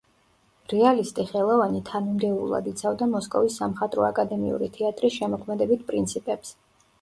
[0.71, 6.57] რეალისტი ხელოვანი თანმიმდევრულად იცავდა მოსკოვის სამხატვრო აკადემიური თეატრის შემოქმედებით პრინციპებს.